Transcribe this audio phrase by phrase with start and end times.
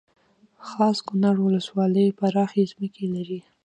[0.67, 3.39] خاص کونړ ولسوالۍ پراخې ځمکې لري